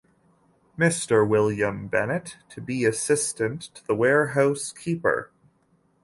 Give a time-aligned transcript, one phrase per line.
[0.79, 1.29] Mr.
[1.29, 5.29] William Bennet, to be assistant to the warehouse-keeper.